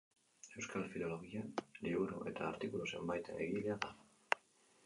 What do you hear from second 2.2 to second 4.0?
eta artikulu zenbaiten egilea da.